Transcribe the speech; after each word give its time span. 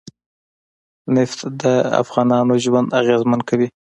نفت 1.15 1.39
د 1.61 1.63
افغانانو 2.01 2.53
ژوند 2.63 2.87
اغېزمن 3.01 3.39
کوي. 3.49 3.67